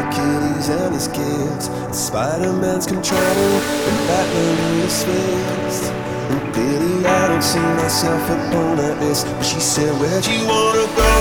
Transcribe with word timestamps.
Achilles 0.00 0.68
and 0.68 0.94
his 0.94 1.08
kids, 1.08 1.68
and 1.68 1.94
Spider-Man's 1.94 2.86
control, 2.86 3.20
and 3.20 3.96
Batman 4.08 4.56
in 4.58 4.80
his 4.82 5.04
fist. 5.04 5.92
And 6.32 6.40
Billy, 6.54 7.04
I 7.04 7.28
don't 7.28 7.42
see 7.44 7.60
myself 7.76 8.24
upon 8.24 8.80
that 8.80 8.96
list. 9.04 9.26
But 9.36 9.44
she 9.44 9.60
said, 9.60 9.92
Where'd 10.00 10.24
you 10.24 10.40
wanna 10.48 10.86
go? 10.96 11.12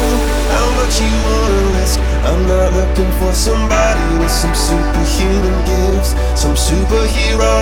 How 0.55 0.67
much 0.79 1.03
you 1.03 1.11
wanna 1.27 1.61
risk? 1.75 1.99
I'm 2.23 2.41
not 2.47 2.71
looking 2.71 3.11
for 3.19 3.33
somebody 3.35 4.05
with 4.23 4.31
some 4.31 4.55
superhuman 4.55 5.57
gifts, 5.67 6.15
some 6.39 6.55
superhero, 6.55 7.53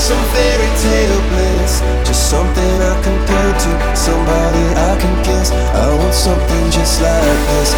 some 0.00 0.22
fairy 0.34 0.70
tale 0.82 1.22
bliss. 1.30 1.84
Just 2.02 2.30
something 2.30 2.74
I 2.82 2.94
can 3.04 3.18
turn 3.30 3.52
to, 3.62 3.72
somebody 3.94 4.64
I 4.90 4.92
can 4.98 5.14
kiss. 5.22 5.52
I 5.54 5.86
want 5.94 6.14
something 6.14 6.64
just 6.74 6.98
like 6.98 7.38
this. 7.52 7.70